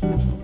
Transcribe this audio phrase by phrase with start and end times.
[0.00, 0.37] Thank you.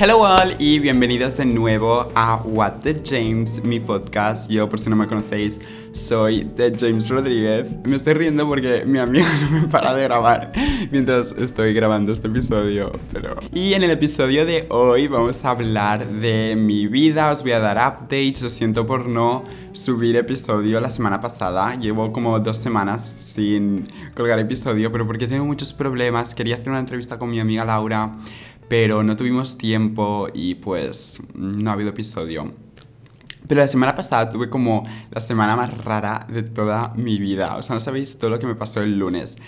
[0.00, 4.48] Hello all y bienvenidos de nuevo a What the James, mi podcast.
[4.48, 7.66] Yo, por si no me conocéis, soy The James Rodríguez.
[7.84, 10.52] Me estoy riendo porque mi amiga no me para de grabar
[10.92, 12.92] mientras estoy grabando este episodio.
[13.12, 13.40] Pero...
[13.52, 17.58] Y en el episodio de hoy vamos a hablar de mi vida, os voy a
[17.58, 18.40] dar updates.
[18.42, 21.74] Lo siento por no subir episodio la semana pasada.
[21.74, 26.36] Llevo como dos semanas sin colgar episodio, pero porque tengo muchos problemas.
[26.36, 28.16] Quería hacer una entrevista con mi amiga Laura
[28.68, 32.52] pero no tuvimos tiempo y pues no ha habido episodio.
[33.46, 37.56] Pero la semana pasada tuve como la semana más rara de toda mi vida.
[37.56, 39.38] O sea, no sabéis todo lo que me pasó el lunes.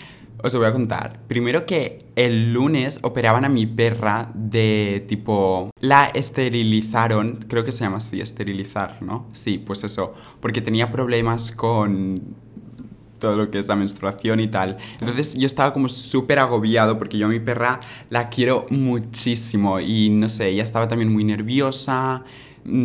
[0.43, 1.19] Os voy a contar.
[1.27, 5.69] Primero que el lunes operaban a mi perra de tipo...
[5.79, 9.27] La esterilizaron, creo que se llama así, esterilizar, ¿no?
[9.33, 10.15] Sí, pues eso.
[10.39, 12.35] Porque tenía problemas con
[13.21, 14.77] todo lo que es la menstruación y tal.
[14.99, 20.09] Entonces yo estaba como súper agobiado porque yo a mi perra la quiero muchísimo y
[20.09, 22.25] no sé, ella estaba también muy nerviosa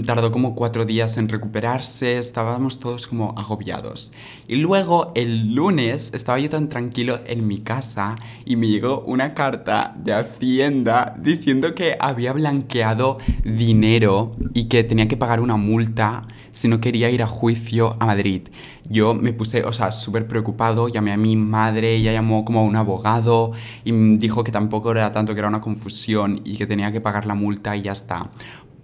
[0.04, 4.12] tardó como cuatro días en recuperarse, estábamos todos como agobiados.
[4.48, 9.34] Y luego el lunes estaba yo tan tranquilo en mi casa y me llegó una
[9.34, 16.26] carta de Hacienda diciendo que había blanqueado dinero y que tenía que pagar una multa
[16.52, 18.48] si no quería ir a juicio a Madrid.
[18.88, 22.62] Yo me puse, o sea, súper preocupado, llamé a mi madre, ella llamó como a
[22.62, 23.52] un abogado
[23.84, 27.26] y dijo que tampoco era tanto, que era una confusión y que tenía que pagar
[27.26, 28.30] la multa y ya está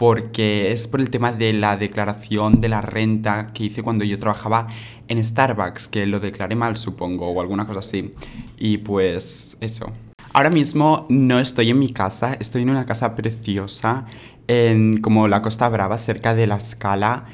[0.02, 4.18] porque es por el tema de la declaración de la renta que hice cuando yo
[4.18, 4.66] trabajaba
[5.06, 8.10] en Starbucks, que lo declaré mal supongo, o alguna cosa así.
[8.58, 9.92] Y pues eso.
[10.32, 14.06] Ahora mismo no estoy en mi casa, estoy en una casa preciosa
[14.48, 17.26] en como la Costa Brava, cerca de la Scala,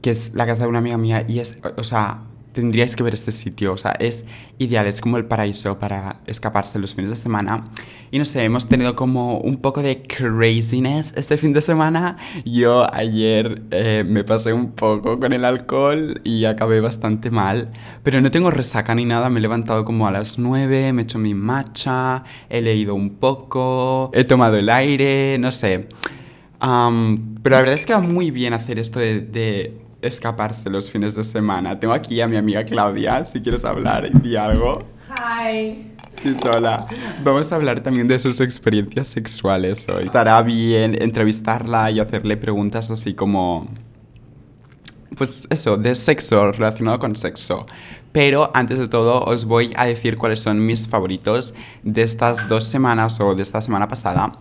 [0.00, 2.22] que es la casa de una amiga mía y es, o sea,
[2.54, 4.24] tendríais que ver este sitio, o sea, es
[4.58, 7.68] ideal, es como el paraíso para escaparse los fines de semana.
[8.10, 12.16] Y no sé, hemos tenido como un poco de craziness este fin de semana.
[12.44, 17.70] Yo ayer eh, me pasé un poco con el alcohol y acabé bastante mal,
[18.04, 21.04] pero no tengo resaca ni nada, me he levantado como a las 9, me he
[21.04, 25.88] hecho mi matcha, he leído un poco, he tomado el aire, no sé.
[26.60, 31.24] pero la verdad es que va muy bien hacer esto de escaparse los fines de
[31.24, 31.78] semana.
[31.78, 34.80] Tengo aquí a mi amiga Claudia, si quieres hablar, di algo.
[35.10, 35.92] Hi.
[36.22, 36.86] Sí, sola.
[37.22, 40.04] Vamos a hablar también de sus experiencias sexuales hoy.
[40.04, 43.66] Estará bien entrevistarla y hacerle preguntas así como...
[45.16, 47.66] Pues eso, de sexo, relacionado con sexo.
[48.14, 52.64] Pero antes de todo os voy a decir cuáles son mis favoritos de estas dos
[52.64, 54.32] semanas o de esta semana pasada.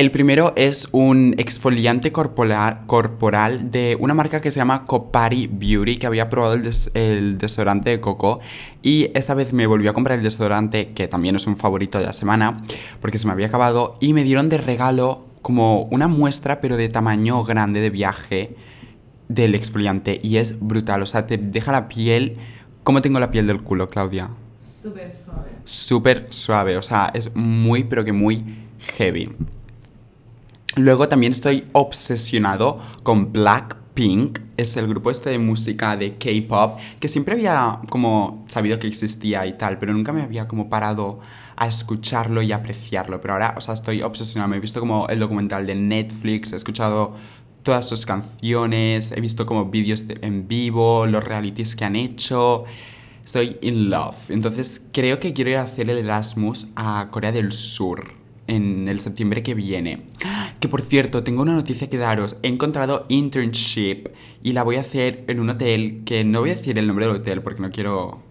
[0.00, 6.06] El primero es un exfoliante corporal, de una marca que se llama Copari Beauty, que
[6.06, 8.40] había probado el, desodorante de coco.
[8.80, 12.06] Y esta vez me volví a comprar el desodorante, que también es un favorito de
[12.06, 12.56] la semana,
[13.02, 13.92] porque se me había acabado.
[14.00, 18.56] Y me dieron de regalo como una muestra, pero de tamaño grande de viaje
[19.28, 20.18] del exfoliante.
[20.22, 22.38] Y es brutal, o sea, te deja la piel...
[22.84, 24.30] ¿Cómo tengo la piel del culo, Claudia?
[24.58, 25.50] Súper suave.
[25.64, 28.42] Súper suave, o sea, es muy, pero que muy
[28.96, 29.28] heavy.
[30.76, 37.08] Luego también estoy obsesionado con Blackpink, es el grupo este de música de K-pop, que
[37.08, 41.18] siempre había como sabido que existía y tal, pero nunca me había como parado
[41.56, 43.20] a escucharlo y apreciarlo.
[43.20, 44.48] Pero ahora, o sea, estoy obsesionado.
[44.48, 47.14] Me he visto como el documental de Netflix, he escuchado
[47.64, 52.64] todas sus canciones, he visto como vídeos en vivo, los realities que han hecho.
[53.24, 54.30] Estoy in love.
[54.30, 58.19] Entonces creo que quiero ir a hacer el Erasmus a Corea del Sur
[58.50, 60.02] en el septiembre que viene.
[60.58, 62.36] Que por cierto, tengo una noticia que daros.
[62.42, 64.08] He encontrado internship
[64.42, 67.06] y la voy a hacer en un hotel que no voy a decir el nombre
[67.06, 68.22] del hotel porque no quiero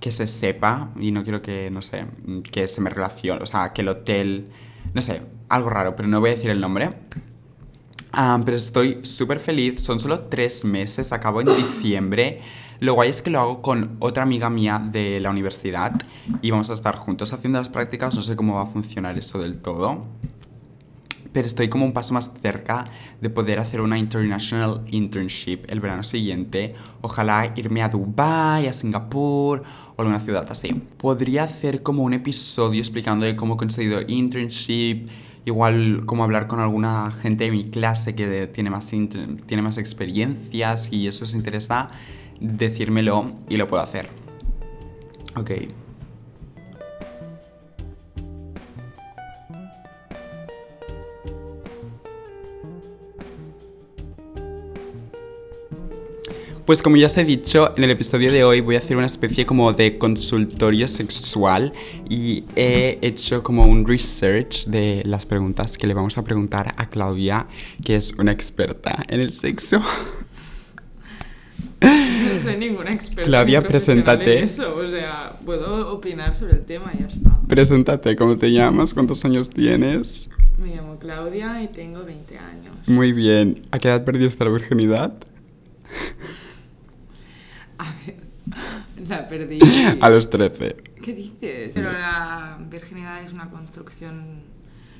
[0.00, 2.06] que se sepa y no quiero que, no sé,
[2.52, 3.42] que se me relacione.
[3.42, 4.48] O sea, que el hotel,
[4.92, 6.90] no sé, algo raro, pero no voy a decir el nombre.
[8.16, 12.40] Ah, pero estoy súper feliz, son solo tres meses, acabo en diciembre.
[12.78, 15.92] Lo guay es que lo hago con otra amiga mía de la universidad
[16.40, 19.40] y vamos a estar juntos haciendo las prácticas, no sé cómo va a funcionar eso
[19.40, 20.04] del todo.
[21.32, 22.84] Pero estoy como un paso más cerca
[23.20, 26.72] de poder hacer una international internship el verano siguiente.
[27.00, 29.64] Ojalá irme a Dubai, a Singapur
[29.96, 30.72] o alguna ciudad así.
[30.98, 35.08] Podría hacer como un episodio explicando de cómo he conseguido internship,
[35.44, 40.88] igual como hablar con alguna gente de mi clase que tiene más, tiene más experiencias
[40.90, 41.90] y eso os interesa,
[42.40, 44.08] decírmelo y lo puedo hacer.
[45.36, 45.50] Ok.
[56.64, 59.04] Pues como ya os he dicho, en el episodio de hoy voy a hacer una
[59.04, 61.74] especie como de consultorio sexual
[62.08, 66.88] y he hecho como un research de las preguntas que le vamos a preguntar a
[66.88, 67.46] Claudia,
[67.84, 69.82] que es una experta en el sexo.
[71.82, 73.24] No soy ninguna experta.
[73.24, 74.38] Claudia, ni preséntate.
[74.38, 77.40] en Eso, o sea, puedo opinar sobre el tema y ya está.
[77.46, 78.94] Preséntate, ¿cómo te llamas?
[78.94, 80.30] ¿Cuántos años tienes?
[80.58, 82.88] Me llamo Claudia y tengo 20 años.
[82.88, 83.66] Muy bien.
[83.70, 85.12] ¿A qué edad perdiste la virginidad?
[87.78, 88.16] A ver,
[89.08, 89.58] la perdí.
[90.00, 90.76] A los 13.
[91.02, 91.72] ¿Qué dices?
[91.74, 94.42] Pero la virginidad es una construcción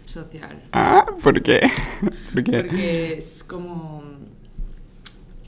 [0.07, 0.63] social.
[0.73, 1.61] Ah, ¿por qué?
[2.33, 2.63] ¿Por qué?
[2.65, 4.03] Porque es como...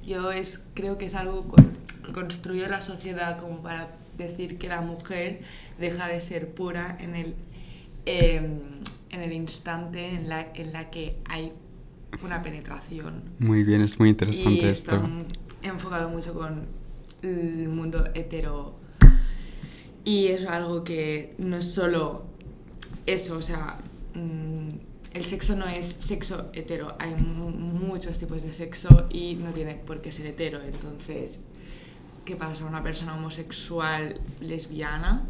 [0.06, 4.68] Yo es, creo que es algo con- que construyó la sociedad como para decir que
[4.68, 5.40] la mujer
[5.78, 7.34] deja de ser pura en el,
[8.06, 8.60] em,
[9.10, 11.52] en el instante en la, en la que hay
[12.22, 13.24] una penetración.
[13.40, 15.06] Muy bien, es muy Y interesante está esto.
[15.08, 15.24] mu-
[15.62, 16.66] enfocado mucho con
[17.26, 18.76] el mundo hetero.
[20.04, 22.26] Y es algo que no es solo
[23.06, 23.78] eso, o sea,
[24.14, 24.68] mm,
[25.12, 29.74] el sexo no es sexo hetero, hay mu- muchos tipos de sexo y no tiene
[29.74, 30.62] por qué ser hetero.
[30.62, 31.40] Entonces,
[32.24, 32.66] ¿qué pasa?
[32.66, 35.26] Una persona homosexual lesbiana,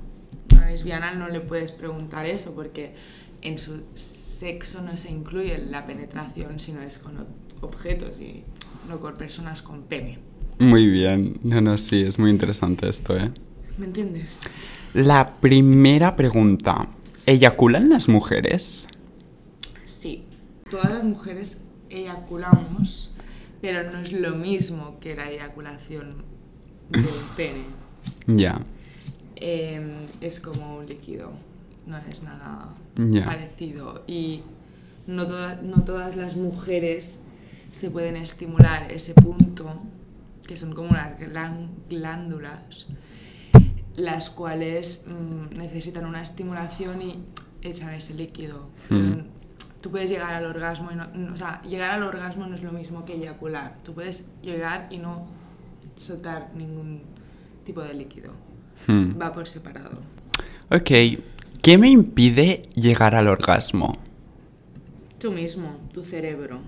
[0.53, 2.95] una lesbiana no le puedes preguntar eso porque
[3.43, 7.27] en su sexo no se incluye la penetración, sino es con
[7.63, 8.45] objetos y
[8.89, 10.19] no con personas con pene.
[10.58, 11.38] Muy bien.
[11.43, 13.31] No, no, sí, es muy interesante esto, ¿eh?
[13.79, 14.43] ¿Me entiendes?
[14.94, 16.88] La primera pregunta.
[17.26, 18.87] ¿Eyaculan las mujeres?
[19.85, 20.25] Sí.
[20.70, 21.61] Todas las mujeres
[21.91, 23.14] eyaculamos,
[23.61, 26.25] pero no es lo mismo que la eyaculación
[26.91, 27.05] del
[27.37, 27.64] pene.
[28.26, 28.61] Ya.
[29.37, 31.32] Eh, es como un líquido,
[31.87, 32.75] no es nada
[33.25, 34.02] parecido.
[34.06, 34.41] Y
[35.06, 35.25] no,
[35.62, 37.20] no todas las mujeres
[37.73, 39.70] se pueden estimular ese punto,
[40.47, 42.87] que son como unas glán- glándulas,
[43.97, 47.19] las cuales mm, necesitan una estimulación y
[47.63, 48.69] echan ese líquido.
[48.89, 49.23] Pero Mm.
[49.81, 52.73] Tú puedes llegar al orgasmo y no, o sea, llegar al orgasmo no es lo
[52.73, 53.77] mismo que eyacular.
[53.85, 55.29] Tú puedes llegar y no
[55.97, 57.03] soltar ningún
[57.65, 58.33] tipo de líquido.
[58.89, 60.01] Va por separado.
[60.73, 60.91] Ok.
[61.63, 63.97] ¿Qué me impide llegar al orgasmo?
[65.21, 66.59] Tú mismo, tu cerebro.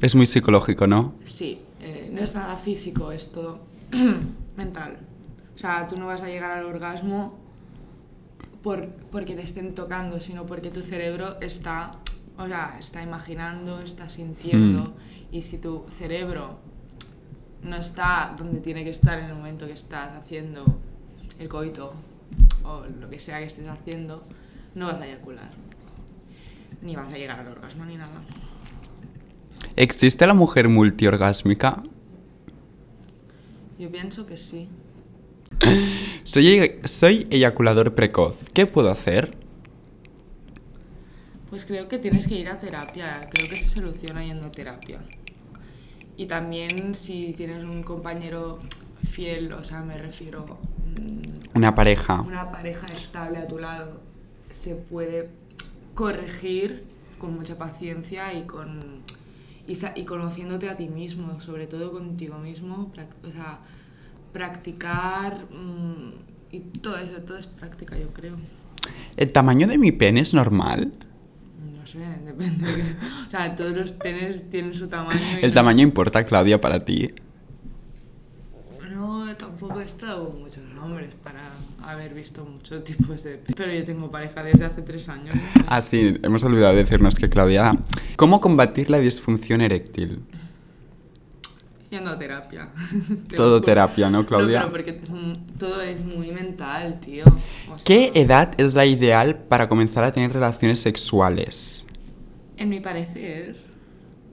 [0.00, 1.14] Es muy psicológico, ¿no?
[1.22, 3.60] Sí, eh, no es nada físico, es todo
[4.56, 4.96] mental.
[5.54, 7.38] O sea, tú no vas a llegar al orgasmo
[8.62, 11.92] por, porque te estén tocando, sino porque tu cerebro está,
[12.38, 14.94] o sea, está imaginando, está sintiendo.
[15.30, 16.58] Y si tu cerebro
[17.62, 20.64] no está donde tiene que estar en el momento que estás haciendo
[21.38, 21.92] el coito
[22.62, 24.22] o lo que sea que estés haciendo,
[24.74, 25.50] no vas a eyacular.
[26.80, 28.22] Ni vas a llegar al orgasmo ni nada.
[29.76, 31.82] ¿Existe la mujer multiorgásmica?
[33.78, 34.68] Yo pienso que sí.
[36.22, 38.36] Soy, soy eyaculador precoz.
[38.52, 39.36] ¿Qué puedo hacer?
[41.50, 45.00] Pues creo que tienes que ir a terapia, creo que se soluciona yendo a terapia.
[46.16, 48.58] Y también si tienes un compañero
[49.08, 50.58] fiel, o sea, me refiero
[50.96, 52.20] mm, Una pareja.
[52.22, 54.00] una pareja estable a tu lado,
[54.52, 55.30] se puede
[55.94, 56.84] corregir
[57.18, 59.02] con mucha paciencia y con
[59.66, 63.60] y, y conociéndote a ti mismo, sobre todo contigo mismo, o sea,
[64.32, 66.12] practicar mm,
[66.52, 68.36] y todo eso, todo es práctica, yo creo.
[69.16, 70.92] ¿El tamaño de mi pene es normal?
[71.78, 72.66] No sé, depende.
[72.76, 72.82] de-
[73.26, 75.20] O sea, todos los penes tienen su tamaño.
[75.40, 77.10] ¿El no- tamaño importa, Claudia, para ti?
[78.90, 81.52] No, tampoco he estado con muchos hombres para
[81.90, 83.36] haber visto muchos tipos de...
[83.38, 85.36] pe- Pero yo tengo pareja desde hace tres años.
[85.66, 87.76] Ah, sí, hemos olvidado decirnos que Claudia...
[88.16, 90.20] ¿Cómo combatir la disfunción eréctil?
[91.90, 92.68] Yendo a terapia.
[93.36, 94.60] Todo terapia, ¿no, No, Claudia?
[94.60, 95.10] pero porque es
[95.58, 97.24] todo es muy mental, tío.
[97.26, 101.86] O sea, ¿Qué edad es la ideal para comenzar a tener relaciones sexuales?
[102.56, 103.56] En mi parecer,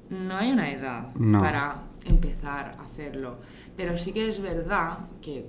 [0.09, 1.41] no hay una edad No.
[1.41, 3.37] para empezar a hacerlo.
[3.77, 5.45] Pero sí que es verdad que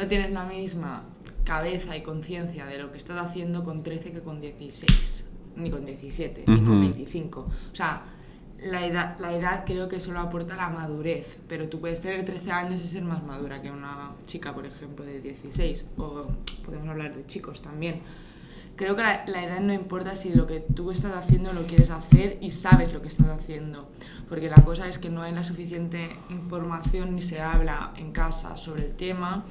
[0.00, 1.04] no tienes la misma
[1.44, 5.26] cabeza y conciencia de lo que estás haciendo con 13 que con 16,
[5.56, 6.80] ni con 17, ni con Ujú.
[6.80, 7.40] 25.
[7.40, 8.04] O sea,
[8.62, 12.50] la edad, la edad creo que solo aporta la madurez, pero tú puedes tener 13
[12.52, 16.26] años y ser más madura que una chica, por ejemplo, de 16, o
[16.64, 18.00] podemos hablar de chicos también.
[18.76, 21.90] Creo que la, la edad no importa si lo que tú estás haciendo lo quieres
[21.90, 23.90] hacer y sabes lo que estás haciendo,
[24.28, 28.56] porque la cosa es que no hay la suficiente información ni se habla en casa
[28.56, 29.44] sobre el tema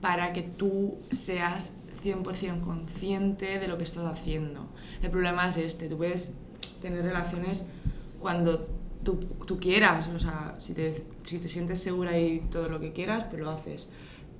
[0.00, 1.74] para que tú seas
[2.04, 4.68] 100% consciente de lo que estás haciendo.
[5.02, 6.34] El problema es este, tú puedes
[6.80, 7.66] tener relaciones
[8.20, 8.66] cuando
[9.02, 12.92] tú, tú quieras, o sea, si te, si te sientes segura y todo lo que
[12.92, 13.88] quieras, pues lo haces.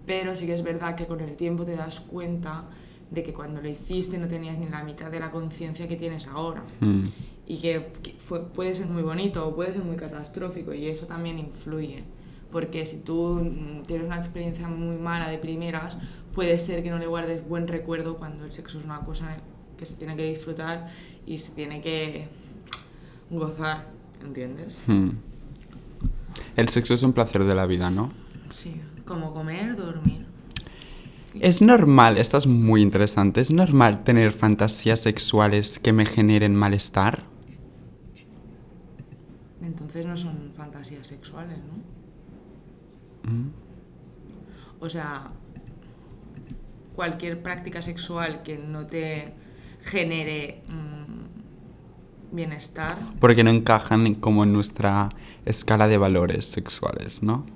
[0.07, 2.65] Pero sí que es verdad que con el tiempo te das cuenta
[3.11, 6.27] de que cuando lo hiciste no tenías ni la mitad de la conciencia que tienes
[6.29, 6.63] ahora.
[6.81, 7.05] Mm.
[7.47, 11.07] Y que, que fue- puede ser muy bonito o puede ser muy catastrófico y eso
[11.07, 12.05] también influye.
[12.51, 15.99] Porque si tú mm, tienes una experiencia muy mala de primeras,
[16.35, 19.37] puede ser que no le guardes buen recuerdo cuando el sexo es una cosa
[19.77, 20.89] que se tiene que disfrutar
[21.27, 22.29] y se tiene que
[23.31, 23.87] gozar,
[24.23, 24.81] ¿entiendes?
[24.87, 25.11] Mm.
[26.57, 28.13] El sexo es un placer de la vida, ¿no?
[28.51, 30.27] Sí, como comer, dormir.
[31.41, 37.25] Es normal, esto es muy interesante, es normal tener fantasías sexuales que me generen malestar.
[39.61, 41.98] Entonces no son fantasías sexuales, ¿no?
[43.29, 43.51] Mm.
[44.81, 45.29] O sea,
[46.95, 49.33] cualquier práctica sexual que no te
[49.81, 55.11] genere mm, bienestar, Porque no encajan como en nuestra
[55.45, 57.47] escala de valores sexuales, ¿no?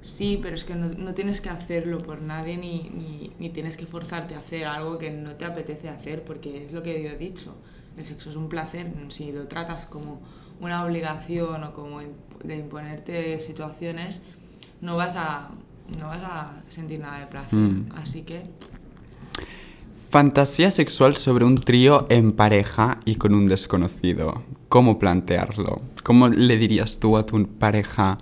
[0.00, 3.76] sí, pero es que no, no tienes que hacerlo por nadie ni, ni, ni tienes
[3.76, 7.10] que forzarte a hacer algo que no te apetece hacer, porque es lo que yo
[7.10, 7.56] he dicho.
[7.96, 10.20] El sexo es un placer, si lo tratas como
[10.60, 12.00] una obligación o como
[12.44, 14.22] de imponerte situaciones,
[14.80, 15.50] no vas a,
[15.98, 17.58] no vas a sentir nada de placer.
[17.58, 17.92] Mm.
[17.96, 18.42] Así que
[20.10, 24.42] Fantasía sexual sobre un trío en pareja y con un desconocido.
[24.68, 25.82] ¿Cómo plantearlo?
[26.04, 28.18] ¿Cómo le dirías tú a tu pareja,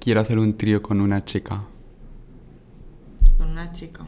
[0.00, 1.64] quiero hacer un trío con una chica?
[3.36, 4.06] con una chica.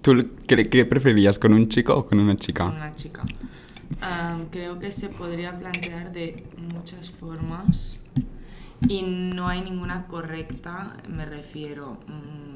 [0.00, 2.66] ¿Tú qué, qué preferirías, con un chico o con una con chica?
[2.66, 3.24] una chica.
[4.00, 8.00] Am, creo que se podría plantear de muchas formas
[8.88, 11.98] y no hay ninguna correcta, me refiero.
[12.08, 12.52] mm,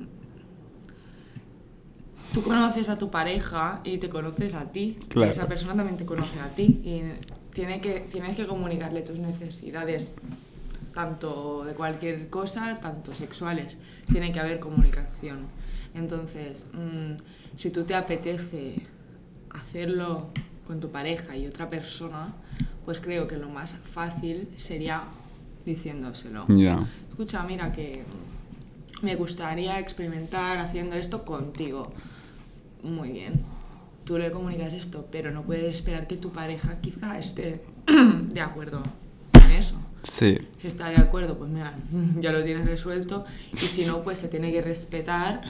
[2.35, 5.29] tú conoces a tu pareja y te conoces a ti, Claro.
[5.29, 7.03] y esa persona también te conoce a ti y
[7.55, 10.17] tiene que, tienes que comunicarle tus necesidades
[10.95, 13.77] tanto de cualquier cosa, tanto sexuales.
[14.11, 15.41] Tiene que haber comunicación.
[15.95, 18.87] Entonces, mm, si tú te apetece
[19.51, 20.29] hacerlo
[20.67, 22.35] con tu pareja y otra persona,
[22.85, 25.05] pues creo que lo más fácil sería
[25.67, 26.47] diciéndoselo.
[27.11, 28.03] Escucha, mira que
[29.03, 31.93] me gustaría experimentar haciendo esto contigo.
[32.83, 33.43] Muy bien.
[34.05, 38.83] Tú le comunicas esto, pero no puedes esperar que tu pareja quizá esté de acuerdo
[39.45, 39.77] en eso.
[40.05, 40.39] Sí.
[40.57, 41.75] Si está de acuerdo, pues mira,
[42.21, 43.25] ya lo tienes resuelto.
[43.55, 45.41] Y si no, pues se tiene que respetar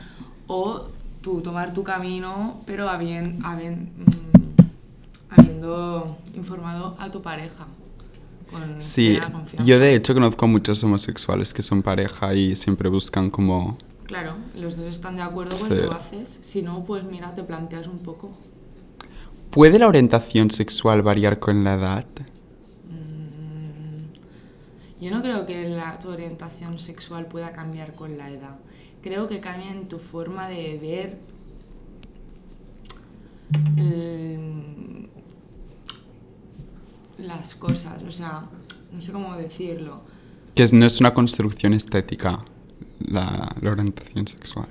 [0.47, 0.87] o
[1.21, 7.67] tú tomar tu camino, pero habien- habien- mm, habiendo informado a tu pareja.
[8.51, 9.19] Con Sí,
[9.65, 13.77] yo de hecho conozco a muchos homosexuales que son pareja y siempre buscan como...
[14.05, 15.87] Claro, los dos están de acuerdo, pues Sí.
[15.87, 16.39] lo haces.
[16.43, 18.31] Si no, pues mira, te planteas un poco.
[19.51, 22.05] ¿Puede la orientación sexual variar con la edad?
[22.89, 28.59] Mm, Yo no creo que la, tu orientación sexual pueda cambiar con la edad.
[29.03, 31.19] Creo que cambia en tu forma de ver
[33.77, 34.76] mm,
[37.19, 38.03] las cosas.
[38.03, 38.45] O sea,
[38.93, 40.03] no sé cómo decirlo.
[40.55, 42.41] Que no es una construcción estética
[43.01, 44.69] la, la orientación sexual.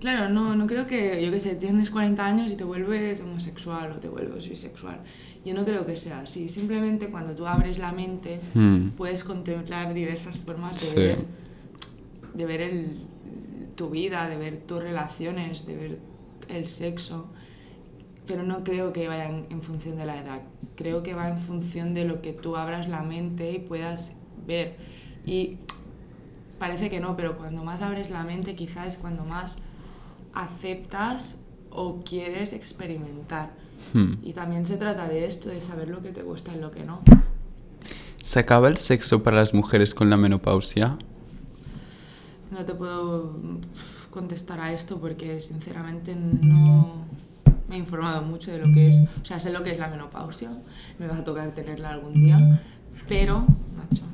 [0.00, 3.92] Claro, no, no creo que, yo qué sé, tienes 40 años y te vuelves homosexual
[3.92, 5.00] o te vuelves bisexual.
[5.44, 6.48] Yo no creo que sea así.
[6.48, 8.88] Simplemente cuando tú abres la mente Hmm.
[8.90, 10.96] puedes contemplar diversas formas de Sí.
[10.96, 11.18] ver,
[12.34, 12.98] de ver el-
[13.74, 15.98] tu vida, de ver tus relaciones, de ver
[16.48, 17.28] el sexo.
[18.28, 20.42] Pero no creo que vaya en, en función de la edad.
[20.76, 24.12] Creo que va en función de lo que tú abras la mente y puedas
[24.46, 24.76] ver.
[25.26, 25.58] Y
[26.58, 29.58] parece que no, pero cuando más abres la mente quizás es cuando más
[30.34, 31.36] aceptas
[31.70, 33.50] o quieres experimentar.
[33.92, 34.14] Hmm.
[34.22, 36.84] Y también se trata de esto, de saber lo que te gusta y lo que
[36.84, 37.00] no.
[38.22, 40.98] ¿Se acaba el sexo para las mujeres con la menopausia?
[42.50, 43.60] No te puedo mm,
[44.10, 47.06] contestar a esto porque sinceramente no
[47.68, 49.02] me he informado mucho de lo que es.
[49.20, 50.50] O sea, sé lo que es la menopausia,
[50.98, 52.38] me va a tocar tenerla algún día,
[53.08, 53.46] pero,
[53.76, 54.04] macho.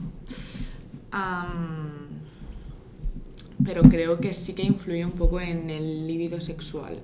[3.64, 6.98] pero creo que sí que influye un poco en el libido sexual.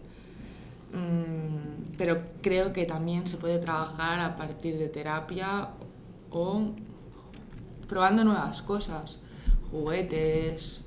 [0.92, 5.68] Mm, pero creo que también se puede trabajar a partir de terapia
[6.30, 6.70] o
[7.88, 9.18] probando nuevas cosas,
[9.70, 10.82] juguetes,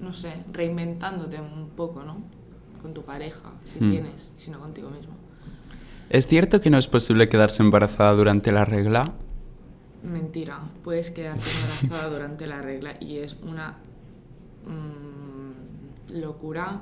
[0.00, 2.39] no sé, reinventándote un poco, ¿no?
[2.80, 3.90] Con tu pareja, si Hmm.
[3.90, 5.14] tienes, y si no contigo mismo.
[6.08, 9.12] ¿Es cierto que no es posible quedarse embarazada durante la regla?
[10.02, 13.76] Mentira, puedes quedarte embarazada durante la regla y es una
[14.64, 16.80] mm, locura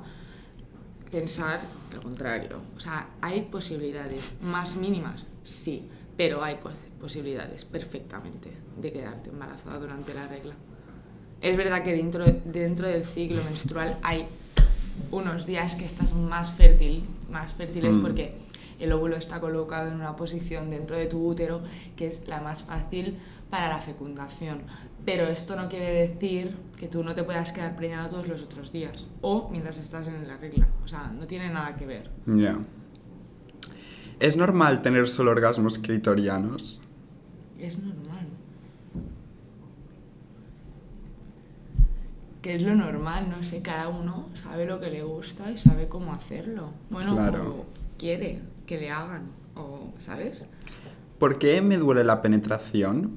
[1.11, 1.59] pensar
[1.93, 2.59] lo contrario.
[2.75, 9.79] O sea, hay posibilidades más mínimas, sí, pero hay, pues, posibilidades perfectamente de quedarte embarazada
[9.79, 10.53] durante la regla.
[11.41, 14.25] Es verdad que dentro, dentro del ciclo menstrual hay
[15.11, 18.01] unos días que estás más fértil, más fértiles Mm.
[18.01, 18.33] porque
[18.79, 21.61] el óvulo está colocado en una posición dentro de tu útero
[21.97, 23.17] que es la más fácil
[23.49, 24.61] para la fecundación.
[25.05, 28.71] Pero esto no quiere decir que tú no te puedas quedar preñada todos los otros
[28.71, 30.67] días o mientras estás en la regla.
[30.83, 32.09] O sea, no tiene nada que ver.
[32.27, 32.57] Ya.
[34.19, 36.81] ¿Es normal tener solo orgasmos clitorianos?
[37.57, 38.08] Es normal.
[42.41, 45.87] Que es lo normal, no sé, cada uno sabe lo que le gusta y sabe
[45.89, 46.71] cómo hacerlo.
[46.89, 47.49] Bueno, Claro.
[47.49, 47.65] o
[47.97, 49.23] quiere que le hagan,
[49.55, 50.45] o, ¿sabes?
[51.17, 53.11] ¿Por qué me duele la penetración?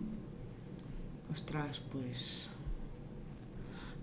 [1.32, 2.50] Ostras, pues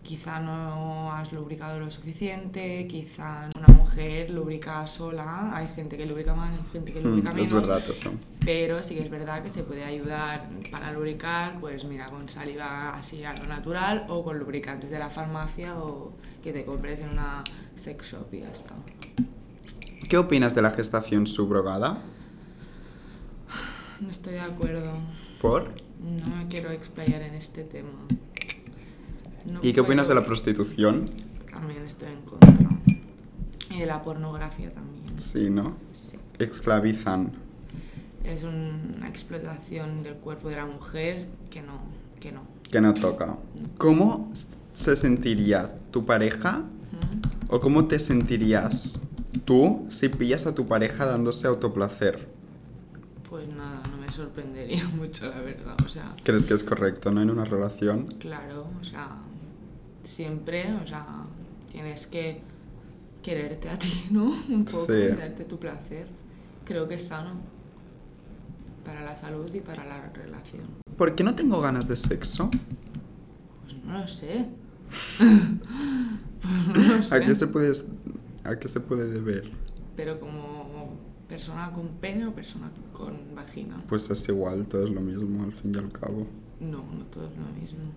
[0.10, 6.34] quizá no has lubricado lo suficiente, quizá una mujer lubrica sola, hay gente que lubrica
[6.34, 7.48] más, hay gente que lubrica Mm, menos.
[7.48, 8.12] es verdad eso.
[8.44, 12.98] Pero sí que es verdad que se puede ayudar para lubricar, pues mira, con saliva
[12.98, 16.12] así a lo natural o con lubricantes de la farmacia o
[16.42, 17.44] que te compres en una
[17.76, 18.74] sex shop y ya está.
[20.10, 22.00] ¿Qué opinas de la gestación subrogada?
[24.02, 24.94] No estoy de acuerdo.
[25.40, 25.72] ¿Por?
[26.00, 27.92] No me quiero explayar en este tema.
[29.46, 31.10] No ¿Y qué opinas de la prostitución?
[31.52, 32.70] También estoy en contra.
[33.72, 35.20] Y de la pornografía también.
[35.20, 35.76] Sí, ¿no?
[35.94, 36.18] Sí.
[36.40, 37.32] Esclavizan.
[38.24, 41.80] Es una explotación del cuerpo de la mujer que no,
[42.20, 42.42] que no.
[42.70, 43.38] Que no toca.
[43.78, 44.32] ¿Cómo
[44.74, 46.64] se sentiría tu pareja
[47.50, 49.00] o cómo te sentirías
[49.46, 52.28] tú si pillas a tu pareja dándose autoplacer?
[53.30, 55.76] Pues nada, no me sorprendería mucho, la verdad.
[55.86, 57.22] O sea, ¿Crees que es correcto, no?
[57.22, 58.08] En una relación.
[58.20, 59.18] claro, o sea,
[60.10, 61.06] siempre, o sea,
[61.72, 62.42] tienes que
[63.22, 64.26] quererte a ti, ¿no?
[64.50, 64.94] Un poco, Sí.
[64.94, 66.08] y darte tu placer.
[66.66, 67.32] Creo que es sano
[68.84, 70.66] para la salud y para la relación.
[70.98, 72.50] ¿Por qué no tengo ganas de sexo?
[73.64, 74.48] Pues no lo sé.
[75.18, 77.16] pues no lo sé.
[77.16, 77.72] ¿A qué se puede,
[78.44, 79.52] a qué se puede deber?
[79.96, 80.96] Pero como
[81.28, 83.84] persona con pene o persona con vagina.
[83.88, 86.26] Pues es igual, todo es lo mismo al fin y al cabo.
[86.60, 87.92] No, no todo es lo mismo.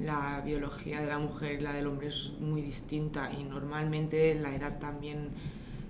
[0.00, 4.54] La biología de la mujer y la del hombre es muy distinta y normalmente la
[4.54, 5.28] edad también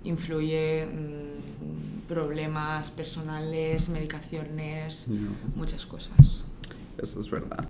[0.03, 5.07] influye mm, problemas personales, medicaciones,
[5.55, 6.43] muchas cosas.
[6.97, 7.69] Eso es verdad.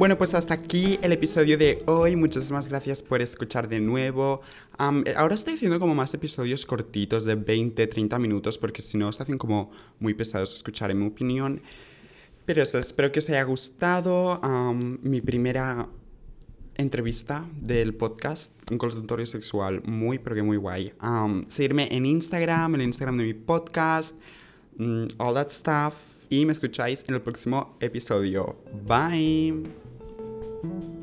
[0.00, 2.16] Bueno, pues hasta aquí el episodio de hoy.
[2.16, 4.40] Muchísimas gracias por escuchar de nuevo.
[5.04, 9.12] Eh, ahora estoy haciendo como más episodios cortitos de 20, 30 minutos porque si no
[9.12, 11.60] se hacen como muy pesados escuchar en mi opinión.
[12.46, 15.86] Pero eso, espero que os haya gustado am, mi primera
[16.76, 20.94] entrevista del podcast, un consultorio sexual muy, pero que muy guay.
[20.98, 24.16] Am, seguirme en Instagram, el Instagram de mi podcast,
[24.78, 26.24] mm, all that stuff.
[26.30, 28.56] Y me escucháis en el próximo episodio.
[28.86, 29.79] Bye.
[30.62, 30.99] Thank you.